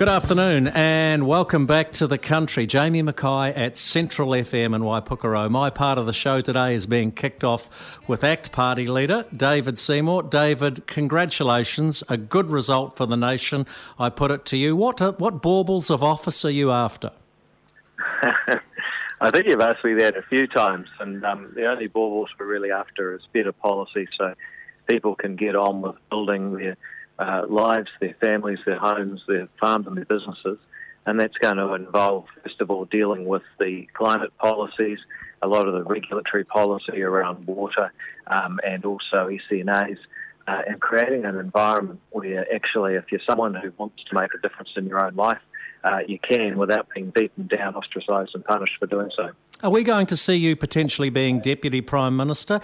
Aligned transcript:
Good 0.00 0.08
afternoon 0.08 0.68
and 0.68 1.26
welcome 1.26 1.66
back 1.66 1.92
to 1.92 2.06
the 2.06 2.16
country. 2.16 2.66
Jamie 2.66 3.02
Mackay 3.02 3.52
at 3.54 3.76
Central 3.76 4.30
FM 4.30 4.74
in 4.74 4.80
Waipukurau. 4.80 5.50
My 5.50 5.68
part 5.68 5.98
of 5.98 6.06
the 6.06 6.14
show 6.14 6.40
today 6.40 6.74
is 6.74 6.86
being 6.86 7.12
kicked 7.12 7.44
off 7.44 8.00
with 8.08 8.24
ACT 8.24 8.50
Party 8.50 8.86
leader 8.86 9.26
David 9.36 9.78
Seymour. 9.78 10.22
David, 10.22 10.86
congratulations. 10.86 12.02
A 12.08 12.16
good 12.16 12.48
result 12.48 12.96
for 12.96 13.04
the 13.04 13.14
nation. 13.14 13.66
I 13.98 14.08
put 14.08 14.30
it 14.30 14.46
to 14.46 14.56
you. 14.56 14.74
What, 14.74 15.02
uh, 15.02 15.12
what 15.18 15.42
baubles 15.42 15.90
of 15.90 16.02
office 16.02 16.46
are 16.46 16.50
you 16.50 16.70
after? 16.70 17.10
I 19.20 19.30
think 19.30 19.48
you've 19.48 19.60
asked 19.60 19.84
me 19.84 19.92
that 19.96 20.16
a 20.16 20.22
few 20.22 20.46
times, 20.46 20.88
and 20.98 21.22
um, 21.26 21.52
the 21.54 21.66
only 21.66 21.88
baubles 21.88 22.30
we're 22.38 22.46
really 22.46 22.70
after 22.70 23.14
is 23.14 23.20
better 23.34 23.52
policy 23.52 24.08
so 24.16 24.32
people 24.88 25.14
can 25.14 25.36
get 25.36 25.54
on 25.54 25.82
with 25.82 25.96
building 26.08 26.56
their 26.56 26.78
uh, 27.20 27.42
lives, 27.48 27.90
their 28.00 28.14
families, 28.20 28.58
their 28.64 28.78
homes, 28.78 29.20
their 29.28 29.48
farms, 29.60 29.86
and 29.86 29.96
their 29.96 30.06
businesses. 30.06 30.58
And 31.06 31.18
that's 31.20 31.36
going 31.38 31.56
to 31.56 31.74
involve, 31.74 32.26
first 32.42 32.60
of 32.60 32.70
all, 32.70 32.84
dealing 32.86 33.26
with 33.26 33.42
the 33.58 33.86
climate 33.94 34.36
policies, 34.38 34.98
a 35.42 35.48
lot 35.48 35.66
of 35.68 35.74
the 35.74 35.82
regulatory 35.82 36.44
policy 36.44 37.02
around 37.02 37.46
water, 37.46 37.92
um, 38.26 38.58
and 38.66 38.84
also 38.84 39.28
SCNAs, 39.50 39.98
uh, 40.48 40.62
and 40.66 40.80
creating 40.80 41.24
an 41.24 41.38
environment 41.38 42.00
where 42.10 42.46
actually, 42.54 42.94
if 42.94 43.04
you're 43.10 43.20
someone 43.28 43.54
who 43.54 43.72
wants 43.78 44.02
to 44.08 44.14
make 44.14 44.30
a 44.34 44.38
difference 44.40 44.70
in 44.76 44.86
your 44.86 45.04
own 45.04 45.14
life, 45.14 45.40
uh, 45.84 45.98
you 46.06 46.18
can 46.18 46.58
without 46.58 46.88
being 46.94 47.10
beaten 47.10 47.46
down, 47.46 47.74
ostracised, 47.74 48.34
and 48.34 48.44
punished 48.44 48.74
for 48.78 48.86
doing 48.86 49.10
so. 49.16 49.30
Are 49.62 49.70
we 49.70 49.82
going 49.82 50.06
to 50.06 50.16
see 50.16 50.36
you 50.36 50.56
potentially 50.56 51.10
being 51.10 51.40
Deputy 51.40 51.80
Prime 51.80 52.16
Minister? 52.16 52.60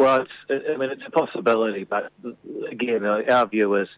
Well, 0.00 0.24
I 0.48 0.76
mean, 0.78 0.88
it's 0.88 1.02
a 1.06 1.10
possibility, 1.10 1.84
but 1.84 2.10
again, 2.70 3.04
our 3.04 3.46
view 3.46 3.74
is 3.74 3.88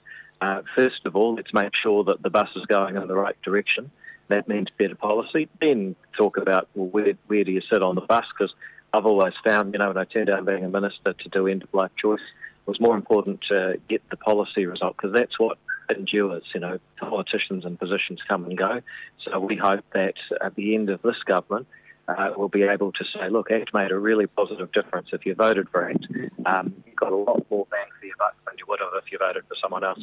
uh, 0.41 0.63
first 0.75 1.07
of 1.07 1.15
all, 1.15 1.37
let's 1.37 1.55
make 1.55 1.71
sure 1.81 2.03
that 2.03 2.21
the 2.25 2.29
bus 2.29 2.49
is 2.57 2.67
going 2.67 2.97
in 2.97 3.07
the 3.07 3.15
right 3.15 3.41
direction. 3.43 3.89
That 4.27 4.49
means 4.49 4.67
better 4.77 4.97
policy. 4.97 5.49
Then 5.61 5.95
talk 6.19 6.39
about 6.39 6.69
well, 6.75 6.89
where 6.89 7.13
where 7.29 7.45
do 7.45 7.53
you 7.53 7.61
sit 7.73 7.85
on 7.85 7.95
the 7.95 8.01
bus? 8.01 8.25
Because 8.37 8.53
I've 8.93 9.07
always 9.07 9.35
found, 9.47 9.75
you 9.75 9.79
know, 9.79 9.87
when 9.89 9.97
I 9.97 10.03
turned 10.03 10.29
down 10.33 10.45
being 10.45 10.65
a 10.65 10.69
minister 10.69 11.13
to 11.13 11.29
do 11.29 11.47
end 11.47 11.63
of 11.63 11.73
life 11.73 11.93
choice, 11.97 12.19
it 12.19 12.69
was 12.69 12.81
more 12.81 12.97
important 12.97 13.39
to 13.53 13.79
get 13.89 14.03
the 14.11 14.17
policy 14.17 14.67
result 14.67 14.97
because 14.97 15.15
that's 15.15 15.39
what 15.39 15.59
endures. 15.89 16.43
You 16.53 16.63
know, 16.63 16.81
politicians 16.99 17.65
and 17.65 17.79
positions 17.79 18.19
come 18.27 18.45
and 18.45 18.59
go. 18.59 18.81
So 19.25 19.39
we 19.39 19.55
hope 19.55 19.85
that 19.95 20.15
at 20.41 20.57
the 20.57 20.75
end 20.75 20.91
of 20.91 21.01
this 21.03 21.23
government, 21.25 21.69
uh, 22.17 22.33
will 22.37 22.49
be 22.49 22.63
able 22.63 22.93
to 22.93 23.05
say, 23.05 23.29
look, 23.29 23.51
ACT 23.51 23.73
made 23.75 23.91
a 23.91 23.99
really 23.99 24.27
positive 24.27 24.71
difference. 24.73 25.09
If 25.13 25.27
you 25.27 25.35
voted 25.35 25.69
for 25.69 25.89
ACT, 25.89 26.07
um, 26.47 26.75
you 26.87 26.93
got 26.95 27.13
a 27.13 27.17
lot 27.17 27.45
more 27.51 27.67
bang 27.71 27.87
for 27.99 28.07
your 28.07 28.17
buck 28.17 28.35
than 28.47 28.55
you 28.59 28.65
would 28.69 28.81
have 28.81 28.91
if 29.05 29.11
you 29.13 29.19
voted 29.19 29.45
for 29.49 29.57
someone 29.61 29.85
else. 29.85 30.01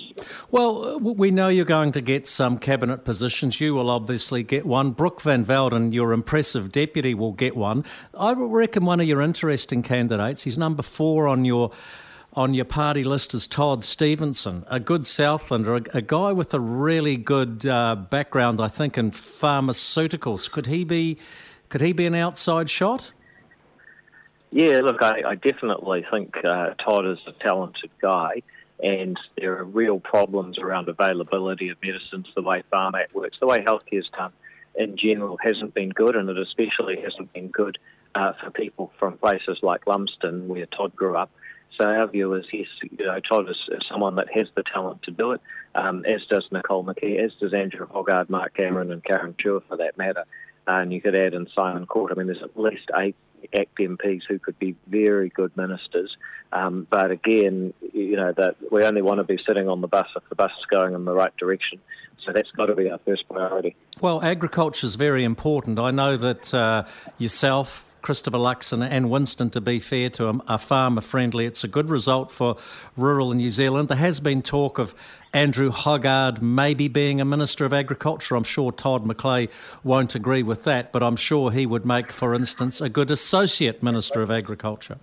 Well, 0.52 1.00
we 1.00 1.32
know 1.32 1.48
you're 1.48 1.66
going 1.66 1.92
to 1.94 2.02
get 2.02 2.28
some 2.28 2.58
cabinet 2.58 3.06
positions. 3.06 3.60
You 3.60 3.76
will 3.76 3.90
obviously 3.90 4.44
get 4.44 4.66
one. 4.66 4.92
Brooke 4.92 5.22
Van 5.22 5.46
Velden, 5.46 5.94
your 5.94 6.14
impressive 6.14 6.72
deputy, 6.72 7.14
will 7.14 7.34
get 7.34 7.56
one. 7.56 7.86
I 8.14 8.34
reckon 8.34 8.86
one 8.86 9.00
of 9.00 9.08
your 9.08 9.22
interesting 9.22 9.84
candidates, 9.84 10.44
he's 10.44 10.58
number 10.58 10.84
four 10.84 11.28
on 11.28 11.46
your 11.46 11.72
on 12.34 12.54
your 12.54 12.66
party 12.66 13.04
list 13.04 13.34
is 13.34 13.48
Todd 13.48 13.84
Stephenson, 13.84 14.64
a 14.68 14.80
good 14.80 15.02
Southlander, 15.02 15.88
a, 15.94 15.98
a 15.98 16.02
guy 16.02 16.32
with 16.32 16.54
a 16.54 16.60
really 16.60 17.18
good 17.18 17.66
uh, 17.66 17.96
background, 17.96 18.62
I 18.62 18.68
think, 18.68 18.98
in 18.98 19.12
pharmaceuticals. 19.12 20.50
Could 20.52 20.68
he 20.68 20.84
be 20.84 21.18
could 21.70 21.82
he 21.82 21.94
be 21.94 22.06
an 22.06 22.16
outside 22.16 22.70
shot? 22.70 23.14
Yeah, 24.52 24.82
look, 24.84 25.02
I, 25.02 25.22
I 25.26 25.36
definitely 25.36 26.06
think 26.10 26.36
uh, 26.44 26.74
Todd 26.84 27.06
is 27.06 27.20
a 27.28 27.32
talented 27.34 27.92
guy, 28.02 28.42
and 28.84 29.18
there 29.38 29.58
are 29.60 29.64
real 29.64 30.00
problems 30.00 30.58
around 30.58 30.90
availability 30.90 31.70
of 31.70 31.78
medicines, 31.84 32.28
the 32.36 32.42
way 32.42 32.64
Pharmac 32.74 33.14
works, 33.14 33.38
the 33.40 33.46
way 33.46 33.60
healthcare 33.60 34.00
is 34.00 34.10
done 34.18 34.32
in 34.76 34.98
general 34.98 35.38
hasn't 35.44 35.76
been 35.76 35.90
good, 35.90 36.16
and 36.16 36.30
it 36.30 36.38
especially 36.38 37.00
hasn't 37.02 37.32
been 37.34 37.50
good 37.50 37.78
uh, 38.16 38.34
for 38.42 38.50
people 38.50 38.92
from 38.98 39.18
places 39.18 39.60
like 39.62 39.86
Lumsden, 39.86 40.48
where 40.48 40.66
Todd 40.66 40.96
grew 40.96 41.16
up. 41.16 41.30
So 41.80 41.88
our 41.88 42.08
view 42.08 42.34
is, 42.34 42.46
yes, 42.52 42.68
you 42.82 43.06
know, 43.06 43.20
Todd 43.20 43.50
is, 43.50 43.70
someone 43.88 44.16
that 44.16 44.28
has 44.34 44.48
the 44.56 44.64
talent 44.64 45.04
to 45.04 45.12
do 45.12 45.34
it, 45.34 45.42
um, 45.76 46.04
as 46.06 46.26
does 46.26 46.48
Nicole 46.52 46.84
McKee, 46.84 47.24
as 47.24 47.34
does 47.40 47.54
Andrew 47.54 47.88
Hoggard, 47.88 48.30
Mark 48.30 48.56
Cameron, 48.56 48.92
and 48.92 49.04
Karen 49.04 49.36
Chhour 49.38 49.62
for 49.68 49.78
that 49.78 49.96
matter 49.98 50.26
and 50.68 50.94
you 50.94 51.02
could 51.02 51.16
add 51.16 51.34
in 51.34 51.48
Simon 51.56 51.86
Court. 51.86 52.12
I 52.12 52.16
mean, 52.16 52.28
there's 52.28 52.44
at 52.44 52.60
least 52.60 52.90
eight 52.96 53.16
ACT 53.58 53.78
MPs 53.78 54.22
who 54.28 54.40
could 54.40 54.58
be 54.60 54.76
very 54.88 55.30
good 55.30 55.56
ministers. 55.56 56.16
Um, 56.52 56.88
but 56.90 57.12
again, 57.12 57.74
you 57.94 58.16
know, 58.16 58.34
that 58.34 58.56
we 58.72 58.84
only 58.84 59.02
want 59.02 59.20
to 59.20 59.24
be 59.24 59.40
sitting 59.46 59.68
on 59.68 59.82
the 59.82 59.88
bus 59.88 60.08
if 60.16 60.28
the 60.30 60.36
bus 60.36 60.52
is 60.60 60.66
going 60.66 60.94
in 60.94 61.06
the 61.06 61.14
right 61.14 61.36
direction. 61.38 61.80
So 62.26 62.34
that's 62.34 62.52
got 62.52 62.68
to 62.68 62.76
be 62.76 62.90
our 62.90 63.00
first 63.06 63.28
priority. 63.30 63.76
Well, 64.02 64.22
agriculture 64.22 64.86
is 64.86 64.96
very 64.96 65.24
important. 65.24 65.80
I 65.80 65.92
know 65.92 66.18
that 66.18 66.54
uh, 66.54 66.84
yourself, 67.18 67.89
Christopher 68.02 68.38
Luxon 68.38 68.88
and 68.88 69.10
Winston, 69.10 69.50
to 69.52 69.62
be 69.62 69.80
fair 69.80 70.10
to 70.12 70.26
them, 70.26 70.42
are 70.48 70.58
farmer 70.58 71.02
friendly. 71.02 71.46
It's 71.46 71.64
a 71.64 71.68
good 71.68 71.90
result 71.90 72.32
for 72.32 72.58
rural 72.96 73.34
New 73.34 73.50
Zealand. 73.50 73.90
There 73.90 73.98
has 73.98 74.20
been 74.20 74.42
talk 74.42 74.80
of 74.80 74.96
Andrew 75.34 75.72
Hoggard 75.72 76.42
maybe 76.42 76.88
being 76.88 77.22
a 77.22 77.26
Minister 77.26 77.66
of 77.66 77.74
Agriculture. 77.74 78.36
I'm 78.36 78.44
sure 78.44 78.72
Todd 78.72 79.06
McClay 79.06 79.50
won't 79.84 80.16
agree 80.16 80.44
with 80.44 80.64
that, 80.64 80.92
but 80.92 81.04
I'm 81.04 81.16
sure 81.16 81.52
he 81.52 81.66
would 81.66 81.86
make, 81.86 82.12
for 82.12 82.34
instance, 82.34 82.82
a 82.82 82.90
good 82.90 83.12
Associate 83.12 83.82
Minister 83.84 84.22
of 84.22 84.32
Agriculture. 84.32 84.98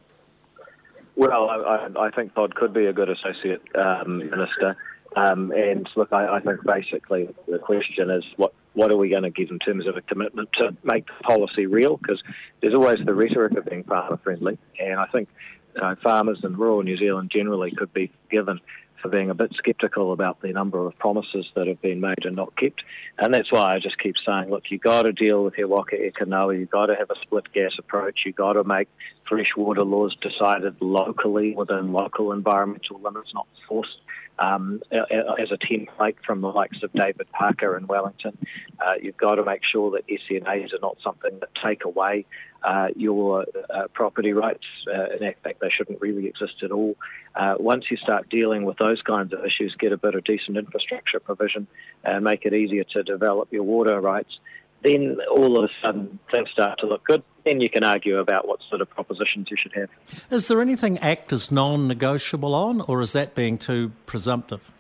Well, 1.17 1.49
I, 1.49 1.89
I 1.99 2.11
think 2.11 2.35
Todd 2.35 2.55
could 2.55 2.75
be 2.75 2.87
a 2.87 2.93
good 2.93 3.09
Associate 3.09 3.63
um, 3.75 4.19
Minister. 4.19 4.77
Um, 5.17 5.51
and 5.53 5.89
look, 5.97 6.13
I, 6.13 6.37
I, 6.37 6.41
think 6.41 6.63
basically 6.63 7.35
the 7.49 7.59
question 7.59 8.11
is 8.11 8.23
what 8.37 8.53
what 8.77 8.91
are 8.91 8.97
we 8.97 9.09
going 9.09 9.25
to 9.25 9.31
give 9.31 9.51
in 9.51 9.59
terms 9.59 9.87
of 9.87 9.97
a 9.97 10.03
commitment 10.03 10.51
to 10.59 10.77
make 10.85 11.07
the 11.07 11.25
policy 11.25 11.67
real? 11.67 11.97
Because 11.97 12.23
there's 12.61 12.75
always 12.75 12.99
the 13.05 13.15
rhetoric 13.15 13.57
of 13.57 13.65
being 13.65 13.83
farmer 13.85 14.19
friendly, 14.23 14.59
and 14.79 15.01
I 15.01 15.07
think 15.07 15.29
know, 15.81 15.97
farmers 16.03 16.41
in 16.43 16.57
rural 16.57 16.83
New 16.83 16.97
Zealand 16.97 17.31
generally 17.33 17.71
could 17.71 17.93
be 17.93 18.11
given 18.31 18.61
for 19.03 19.09
being 19.09 19.31
a 19.31 19.35
bit 19.35 19.53
sceptical 19.65 20.13
about 20.13 20.41
the 20.41 20.53
number 20.53 20.87
of 20.87 20.99
promises 20.99 21.47
that 21.55 21.67
have 21.67 21.81
been 21.83 22.01
made 22.01 22.25
and 22.25 22.35
not 22.35 22.57
kept. 22.57 22.83
And 23.19 23.33
that's 23.33 23.53
why 23.53 23.75
I 23.75 23.79
just 23.79 23.99
keep 23.99 24.17
saying, 24.25 24.49
look, 24.49 24.65
you've 24.71 24.81
got 24.81 25.03
to 25.03 25.13
deal 25.13 25.45
with 25.45 25.55
your 25.59 25.69
Waka 25.69 25.97
e 25.97 26.13
you've 26.19 26.71
got 26.71 26.87
to 26.87 26.97
have 26.97 27.11
a 27.11 27.21
split 27.23 27.53
gas 27.53 27.73
approach, 27.79 28.21
you've 28.25 28.37
got 28.37 28.55
to 28.55 28.65
make 28.65 28.89
freshwater 29.29 29.85
laws 29.85 30.17
decided 30.21 30.77
locally 30.81 31.55
within 31.55 31.93
local 31.93 32.33
environmental 32.33 33.01
limits, 33.01 33.33
not 33.35 33.47
forced 33.69 33.99
um, 34.39 34.83
as 34.91 35.51
a 35.51 35.57
template 35.57 36.17
from 36.25 36.41
the 36.41 36.49
likes 36.49 36.83
of 36.83 36.93
David 36.93 37.31
Parker 37.33 37.77
in 37.77 37.87
Wellington. 37.87 38.37
Uh, 38.85 38.95
you've 39.01 39.17
got 39.17 39.37
to 39.37 39.45
make 39.45 39.63
sure 39.65 39.91
that 39.93 40.07
SCNAs 40.07 40.75
are 40.75 40.81
not 40.81 40.99
something 41.03 41.39
that 41.41 41.49
take 41.65 41.85
away 41.85 42.27
uh, 42.63 42.89
your 42.97 43.47
uh, 43.71 43.89
property 43.93 44.33
rights. 44.33 44.65
Uh, 44.93 45.11
in 45.21 45.35
fact, 45.43 45.61
they 45.61 45.71
shouldn't 45.71 46.01
really 46.01 46.27
exist 46.27 46.63
at 46.63 46.73
all. 46.73 46.97
Uh, 47.35 47.55
once 47.59 47.85
you 47.91 47.97
start 47.97 48.29
dealing 48.29 48.65
with 48.65 48.77
those 48.79 49.01
kinds 49.03 49.33
of 49.33 49.45
issues, 49.45 49.75
get 49.79 49.93
a 49.93 49.97
bit 49.97 50.15
of 50.15 50.25
decent 50.25 50.57
infrastructure 50.57 51.21
provision 51.21 51.67
and 52.05 52.25
make 52.25 52.45
it 52.45 52.53
easier 52.53 52.85
to 52.85 53.03
develop 53.03 53.53
your 53.53 53.63
water 53.63 54.01
rights, 54.01 54.39
then 54.87 55.19
all 55.31 55.59
of 55.59 55.65
a 55.65 55.69
sudden 55.83 56.19
things 56.33 56.49
start 56.51 56.79
to 56.79 56.87
look 56.87 57.05
good. 57.05 57.23
Then 57.45 57.61
you 57.61 57.69
can 57.69 57.85
argue 57.85 58.19
about 58.19 58.47
what 58.47 58.61
sort 58.69 58.81
of 58.81 58.91
propositions 58.91 59.49
you 59.51 59.57
should 59.61 59.73
have. 59.75 59.89
Is 60.31 60.49
there 60.49 60.61
anything 60.61 60.99
ACT 60.99 61.33
is 61.33 61.51
non 61.51 61.89
negotiable 61.89 62.55
on, 62.55 62.81
or 62.83 63.03
is 63.03 63.13
that 63.13 63.35
being 63.35 63.59
too 63.59 63.93
presumptive? 64.07 64.71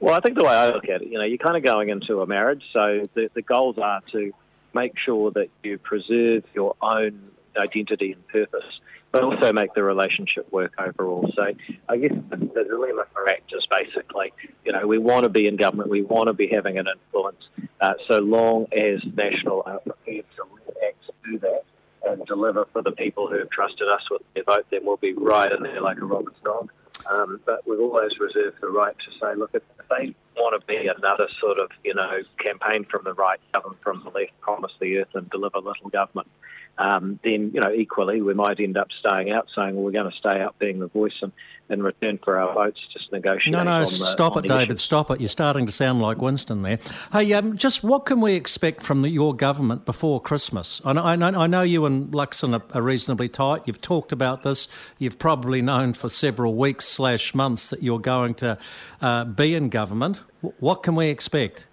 Well, 0.00 0.14
I 0.14 0.20
think 0.20 0.36
the 0.36 0.44
way 0.44 0.50
I 0.50 0.70
look 0.70 0.88
at 0.88 1.02
it, 1.02 1.08
you 1.08 1.18
know, 1.18 1.24
you're 1.24 1.38
kind 1.38 1.56
of 1.56 1.62
going 1.62 1.90
into 1.90 2.20
a 2.20 2.26
marriage, 2.26 2.62
so 2.72 3.08
the, 3.14 3.30
the 3.34 3.42
goals 3.42 3.76
are 3.78 4.00
to 4.12 4.32
make 4.74 4.92
sure 4.98 5.30
that 5.32 5.48
you 5.62 5.78
preserve 5.78 6.44
your 6.54 6.74
own 6.80 7.30
identity 7.56 8.12
and 8.12 8.26
purpose 8.28 8.80
but 9.12 9.24
also 9.24 9.52
make 9.52 9.74
the 9.74 9.82
relationship 9.82 10.50
work 10.52 10.72
overall. 10.78 11.30
So 11.34 11.52
I 11.88 11.96
guess 11.96 12.12
the, 12.30 12.36
dilemma 12.36 13.04
for 13.12 13.28
ACT 13.28 13.52
is 13.52 13.66
basically, 13.66 14.32
you 14.64 14.72
know, 14.72 14.86
we 14.86 14.98
want 14.98 15.24
to 15.24 15.28
be 15.28 15.46
in 15.46 15.56
government, 15.56 15.90
we 15.90 16.02
want 16.02 16.28
to 16.28 16.32
be 16.32 16.46
having 16.48 16.78
an 16.78 16.86
influence, 16.86 17.48
uh, 17.80 17.94
so 18.06 18.20
long 18.20 18.66
as 18.72 19.00
National 19.14 19.62
are 19.66 19.80
prepared 19.80 20.24
to 20.36 20.44
let 20.66 20.76
ACT 20.88 21.10
do 21.24 21.38
that 21.40 21.64
and 22.06 22.24
deliver 22.26 22.66
for 22.72 22.82
the 22.82 22.92
people 22.92 23.28
who 23.28 23.38
have 23.38 23.50
trusted 23.50 23.88
us 23.88 24.02
with 24.10 24.22
their 24.34 24.44
vote, 24.44 24.66
then 24.70 24.80
we'll 24.84 24.96
be 24.96 25.12
right 25.12 25.50
in 25.52 25.62
there 25.62 25.80
like 25.80 25.98
a 25.98 26.04
Robert's 26.04 26.40
dog. 26.44 26.70
Um, 27.10 27.40
but 27.44 27.66
we've 27.66 27.80
always 27.80 28.12
reserved 28.18 28.58
the 28.60 28.68
right 28.68 28.94
to 28.94 29.10
say, 29.20 29.34
look, 29.34 29.50
if 29.54 29.62
they 29.88 30.14
want 30.36 30.60
to 30.60 30.66
be 30.66 30.86
another 30.86 31.28
sort 31.40 31.58
of, 31.58 31.70
you 31.84 31.94
know, 31.94 32.20
campaign 32.38 32.84
from 32.84 33.04
the 33.04 33.14
right, 33.14 33.40
govern 33.52 33.74
from 33.82 34.02
the 34.04 34.10
left, 34.10 34.38
promise 34.40 34.72
the 34.80 34.98
earth 34.98 35.08
and 35.14 35.28
deliver 35.30 35.58
little 35.58 35.90
government, 35.90 36.28
um, 36.78 37.18
then 37.22 37.52
you 37.54 37.60
know 37.60 37.72
equally 37.72 38.22
we 38.22 38.34
might 38.34 38.60
end 38.60 38.76
up 38.76 38.88
staying 38.98 39.30
out, 39.30 39.48
saying 39.54 39.74
well 39.74 39.84
we're 39.84 39.90
going 39.92 40.10
to 40.10 40.16
stay 40.16 40.40
out, 40.40 40.58
being 40.58 40.78
the 40.78 40.88
voice, 40.88 41.12
and 41.22 41.32
in 41.70 41.82
return 41.82 42.18
for 42.22 42.38
our 42.38 42.52
votes, 42.52 42.80
just 42.92 43.10
negotiate. 43.12 43.52
No, 43.52 43.62
no, 43.62 43.80
the, 43.80 43.86
stop 43.86 44.36
it, 44.36 44.46
David. 44.46 44.72
Issue. 44.72 44.76
Stop 44.78 45.10
it. 45.12 45.20
You're 45.20 45.28
starting 45.28 45.66
to 45.66 45.72
sound 45.72 46.00
like 46.00 46.20
Winston 46.20 46.62
there. 46.62 46.78
Hey, 47.12 47.32
um, 47.32 47.56
just 47.56 47.84
what 47.84 48.04
can 48.06 48.20
we 48.20 48.34
expect 48.34 48.82
from 48.82 49.02
the, 49.02 49.08
your 49.08 49.34
government 49.34 49.84
before 49.84 50.20
Christmas? 50.20 50.82
I 50.84 50.92
know, 50.92 51.02
I 51.02 51.16
know, 51.16 51.26
I 51.28 51.46
know 51.46 51.62
you 51.62 51.86
and 51.86 52.12
Luxon 52.12 52.58
are, 52.58 52.76
are, 52.76 52.82
reasonably 52.82 53.28
tight. 53.28 53.62
You've 53.66 53.80
talked 53.80 54.10
about 54.12 54.42
this. 54.42 54.66
You've 54.98 55.18
probably 55.18 55.62
known 55.62 55.92
for 55.92 56.08
several 56.08 56.56
weeks 56.56 56.86
slash 56.86 57.34
months 57.34 57.70
that 57.70 57.82
you're 57.82 58.00
going 58.00 58.34
to 58.34 58.58
uh, 59.00 59.24
be 59.24 59.54
in 59.54 59.68
government. 59.68 60.22
What 60.58 60.82
can 60.82 60.96
we 60.96 61.08
expect? 61.08 61.68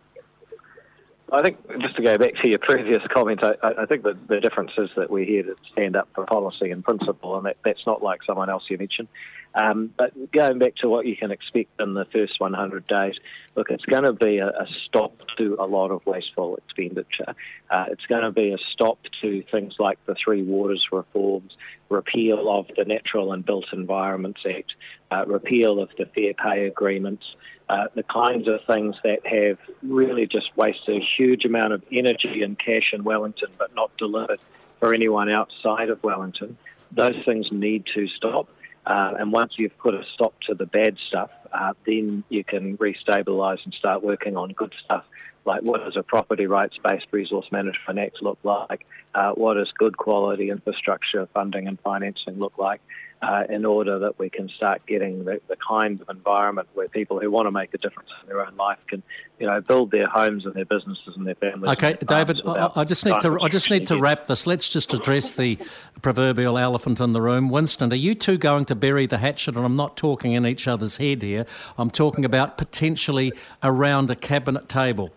I 1.31 1.41
think 1.41 1.57
just 1.81 1.95
to 1.97 2.01
go 2.01 2.17
back 2.17 2.35
to 2.41 2.47
your 2.47 2.59
previous 2.59 3.03
comment, 3.13 3.43
I, 3.43 3.55
I 3.61 3.85
think 3.85 4.03
that 4.03 4.27
the 4.29 4.39
difference 4.39 4.71
is 4.77 4.89
that 4.95 5.11
we're 5.11 5.25
here 5.25 5.43
to 5.43 5.55
stand 5.73 5.97
up 5.97 6.07
for 6.15 6.25
policy 6.25 6.71
and 6.71 6.83
principle, 6.83 7.35
and 7.35 7.45
that, 7.45 7.57
that's 7.65 7.85
not 7.85 8.01
like 8.01 8.23
someone 8.23 8.49
else 8.49 8.63
you 8.69 8.77
mentioned. 8.77 9.09
Um, 9.57 9.91
but 9.97 10.31
going 10.31 10.59
back 10.59 10.75
to 10.77 10.89
what 10.89 11.07
you 11.07 11.17
can 11.17 11.31
expect 11.31 11.81
in 11.81 11.95
the 11.95 12.05
first 12.05 12.39
100 12.39 12.85
days, 12.85 13.15
look, 13.55 13.71
it's 13.71 13.85
going 13.85 14.03
to 14.03 14.13
be 14.13 14.37
a, 14.37 14.49
a 14.49 14.67
stop 14.85 15.13
to 15.37 15.57
a 15.59 15.65
lot 15.65 15.89
of 15.89 16.05
wasteful 16.05 16.57
expenditure. 16.57 17.33
Uh, 17.71 17.85
it's 17.89 18.05
going 18.05 18.21
to 18.21 18.31
be 18.31 18.53
a 18.53 18.59
stop 18.71 18.99
to 19.21 19.41
things 19.49 19.73
like 19.79 19.97
the 20.05 20.13
Three 20.13 20.43
Waters 20.43 20.85
reforms, 20.91 21.57
repeal 21.89 22.51
of 22.51 22.67
the 22.77 22.85
Natural 22.85 23.33
and 23.33 23.43
Built 23.43 23.65
Environments 23.73 24.41
Act, 24.47 24.75
uh, 25.09 25.25
repeal 25.25 25.81
of 25.81 25.89
the 25.97 26.05
Fair 26.05 26.35
Pay 26.35 26.67
Agreements, 26.67 27.25
uh, 27.67 27.87
the 27.95 28.03
kinds 28.03 28.47
of 28.47 28.63
things 28.65 28.95
that 29.03 29.25
have 29.25 29.57
really 29.81 30.27
just 30.27 30.55
wasted 30.55 31.01
a 31.01 31.05
huge 31.17 31.45
amount 31.45 31.73
of 31.73 31.83
energy 31.91 32.43
and 32.43 32.59
cash 32.59 32.93
in 32.93 33.03
Wellington 33.03 33.49
but 33.57 33.73
not 33.73 33.95
delivered 33.97 34.39
for 34.79 34.93
anyone 34.93 35.31
outside 35.31 35.89
of 35.89 36.01
Wellington. 36.03 36.57
Those 36.91 37.15
things 37.25 37.51
need 37.51 37.85
to 37.95 38.07
stop. 38.09 38.47
Uh, 38.87 39.15
and 39.19 39.33
once 39.33 39.53
you've 39.57 39.77
put 39.77 39.93
a 39.93 40.03
stop 40.13 40.33
to 40.47 40.55
the 40.55 40.65
bad 40.65 40.97
stuff, 41.07 41.29
uh, 41.51 41.73
then 41.85 42.23
you 42.29 42.43
can 42.43 42.77
restabilise 42.77 43.63
and 43.65 43.73
start 43.73 44.01
working 44.01 44.37
on 44.37 44.49
good 44.53 44.73
stuff 44.83 45.03
like 45.47 45.63
what 45.63 45.83
does 45.83 45.95
a 45.95 46.03
property 46.03 46.45
rights-based 46.45 47.07
resource 47.11 47.47
management 47.51 47.97
act 47.97 48.21
look 48.21 48.37
like? 48.43 48.85
Uh, 49.15 49.31
what 49.31 49.53
does 49.53 49.71
good 49.77 49.97
quality 49.97 50.49
infrastructure 50.49 51.27
funding 51.33 51.67
and 51.67 51.79
financing 51.79 52.37
look 52.37 52.57
like? 52.57 52.81
Uh, 53.19 53.45
in 53.49 53.65
order 53.65 53.97
that 53.97 54.19
we 54.19 54.29
can 54.29 54.47
start 54.47 54.85
getting 54.85 55.25
the, 55.25 55.41
the, 55.47 55.55
kind 55.67 55.99
of 55.99 56.07
environment 56.07 56.67
where 56.75 56.87
people 56.87 57.19
who 57.19 57.31
want 57.31 57.47
to 57.47 57.51
make 57.51 57.73
a 57.73 57.77
difference 57.79 58.09
in 58.21 58.29
their 58.29 58.45
own 58.45 58.55
life 58.57 58.77
can, 58.87 59.01
you 59.39 59.47
know, 59.47 59.59
build 59.59 59.89
their 59.89 60.07
homes 60.07 60.45
and 60.45 60.53
their 60.53 60.65
businesses 60.65 61.15
and 61.15 61.25
their 61.25 61.33
families. 61.33 61.71
Okay, 61.71 61.97
David, 62.05 62.41
I, 62.45 62.69
I, 62.75 62.83
just 62.83 63.07
need 63.07 63.19
to 63.21 63.39
I 63.41 63.47
just 63.47 63.71
need 63.71 63.87
to 63.87 63.97
wrap 63.97 64.27
this. 64.27 64.45
Let's 64.45 64.69
just 64.69 64.93
address 64.93 65.33
the 65.33 65.57
proverbial 66.03 66.59
elephant 66.59 66.99
in 66.99 67.13
the 67.13 67.21
room. 67.21 67.49
Winston, 67.49 67.91
are 67.91 67.95
you 67.95 68.13
two 68.13 68.37
going 68.37 68.65
to 68.65 68.75
bury 68.75 69.07
the 69.07 69.17
hatchet? 69.17 69.55
And 69.55 69.65
I'm 69.65 69.75
not 69.75 69.97
talking 69.97 70.33
in 70.33 70.45
each 70.45 70.67
other's 70.67 70.97
head 70.97 71.23
here. 71.23 71.47
I'm 71.75 71.89
talking 71.89 72.23
about 72.23 72.59
potentially 72.59 73.33
around 73.63 74.11
a 74.11 74.15
cabinet 74.15 74.69
table. 74.69 75.11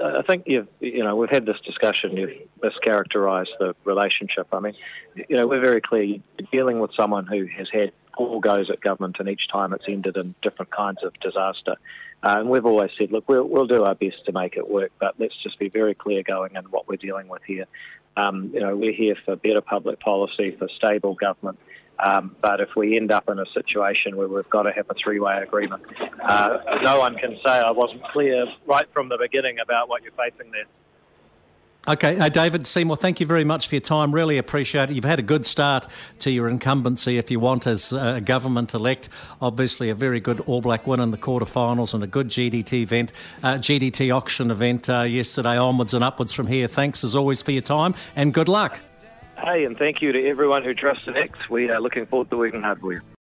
I 0.00 0.22
think 0.22 0.44
you've, 0.46 0.68
you 0.80 1.04
know, 1.04 1.16
we've 1.16 1.30
had 1.30 1.44
this 1.44 1.60
discussion. 1.60 2.16
You've 2.16 2.48
mischaracterised 2.62 3.58
the 3.58 3.74
relationship. 3.84 4.46
I 4.52 4.60
mean, 4.60 4.74
you 5.28 5.36
know, 5.36 5.46
we're 5.46 5.60
very 5.60 5.80
clear. 5.80 6.02
You're 6.02 6.20
dealing 6.50 6.78
with 6.78 6.92
someone 6.94 7.26
who 7.26 7.46
has 7.46 7.68
had 7.70 7.92
all 8.16 8.40
goes 8.40 8.70
at 8.70 8.80
government, 8.80 9.16
and 9.18 9.28
each 9.28 9.48
time 9.50 9.72
it's 9.72 9.84
ended 9.88 10.16
in 10.16 10.34
different 10.42 10.70
kinds 10.70 11.02
of 11.02 11.12
disaster. 11.20 11.76
Uh, 12.22 12.36
and 12.38 12.48
we've 12.48 12.66
always 12.66 12.90
said, 12.96 13.10
look, 13.10 13.28
we'll, 13.28 13.44
we'll 13.44 13.66
do 13.66 13.84
our 13.84 13.94
best 13.94 14.24
to 14.26 14.32
make 14.32 14.56
it 14.56 14.70
work, 14.70 14.92
but 14.98 15.14
let's 15.18 15.36
just 15.42 15.58
be 15.58 15.68
very 15.68 15.94
clear 15.94 16.22
going 16.22 16.54
in 16.54 16.64
what 16.66 16.86
we're 16.88 16.96
dealing 16.96 17.28
with 17.28 17.42
here. 17.44 17.66
Um, 18.16 18.50
you 18.52 18.60
know, 18.60 18.76
we're 18.76 18.92
here 18.92 19.16
for 19.24 19.36
better 19.36 19.60
public 19.60 19.98
policy, 19.98 20.54
for 20.58 20.68
stable 20.68 21.14
government, 21.14 21.58
um, 22.02 22.34
but 22.40 22.60
if 22.60 22.70
we 22.76 22.96
end 22.96 23.12
up 23.12 23.28
in 23.28 23.38
a 23.38 23.46
situation 23.52 24.16
where 24.16 24.28
we've 24.28 24.48
got 24.50 24.62
to 24.62 24.72
have 24.72 24.86
a 24.90 24.94
three-way 24.94 25.42
agreement, 25.42 25.82
uh, 26.22 26.58
no 26.82 26.98
one 26.98 27.16
can 27.16 27.38
say 27.44 27.50
I 27.50 27.70
wasn't 27.70 28.02
clear 28.04 28.46
right 28.66 28.86
from 28.92 29.08
the 29.08 29.18
beginning 29.18 29.58
about 29.60 29.88
what 29.88 30.02
you're 30.02 30.12
facing 30.12 30.50
there. 30.50 30.64
Okay, 31.88 32.16
uh, 32.16 32.28
David 32.28 32.64
Seymour, 32.64 32.96
thank 32.96 33.18
you 33.18 33.26
very 33.26 33.42
much 33.42 33.66
for 33.66 33.74
your 33.74 33.80
time. 33.80 34.14
Really 34.14 34.38
appreciate 34.38 34.90
it. 34.90 34.94
You've 34.94 35.04
had 35.04 35.18
a 35.18 35.22
good 35.22 35.44
start 35.44 35.88
to 36.20 36.30
your 36.30 36.48
incumbency, 36.48 37.18
if 37.18 37.28
you 37.28 37.40
want, 37.40 37.66
as 37.66 37.92
a 37.92 38.20
government 38.20 38.72
elect. 38.72 39.08
Obviously, 39.40 39.90
a 39.90 39.94
very 39.94 40.20
good 40.20 40.38
All 40.42 40.60
Black 40.60 40.86
win 40.86 41.00
in 41.00 41.10
the 41.10 41.18
quarterfinals 41.18 41.92
and 41.92 42.04
a 42.04 42.06
good 42.06 42.28
GDT 42.28 42.82
event, 42.82 43.12
uh, 43.42 43.54
GDT 43.54 44.14
auction 44.14 44.52
event 44.52 44.88
uh, 44.88 45.02
yesterday, 45.02 45.56
onwards 45.56 45.92
and 45.92 46.04
upwards 46.04 46.32
from 46.32 46.46
here. 46.46 46.68
Thanks 46.68 47.02
as 47.02 47.16
always 47.16 47.42
for 47.42 47.50
your 47.50 47.62
time 47.62 47.96
and 48.14 48.32
good 48.32 48.48
luck. 48.48 48.78
Hey, 49.44 49.64
and 49.64 49.76
thank 49.76 50.00
you 50.00 50.12
to 50.12 50.28
everyone 50.28 50.62
who 50.62 50.72
trusts 50.72 51.02
X. 51.12 51.36
We 51.50 51.68
are 51.70 51.80
looking 51.80 52.06
forward 52.06 52.30
to 52.30 52.36
working 52.36 52.62
hard 52.62 52.80
with 52.80 52.94
you. 52.94 53.02